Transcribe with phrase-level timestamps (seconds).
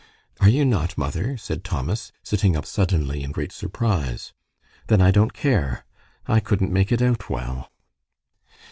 [0.39, 4.33] "Are you not, mother?" said Thomas, sitting up suddenly in great surprise.
[4.87, 5.85] "Then I don't care.
[6.25, 7.71] I couldn't make it out well."